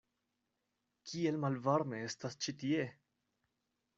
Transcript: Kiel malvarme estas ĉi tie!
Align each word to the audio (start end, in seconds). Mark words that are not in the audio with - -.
Kiel 1.09 1.37
malvarme 1.43 2.01
estas 2.07 2.39
ĉi 2.45 2.57
tie! 2.63 2.87